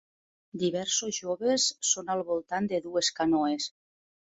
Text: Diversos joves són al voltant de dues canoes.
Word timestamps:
Diversos 0.61 1.17
joves 1.25 1.67
són 1.91 2.11
al 2.15 2.25
voltant 2.33 2.73
de 2.73 2.83
dues 2.89 3.15
canoes. 3.21 3.71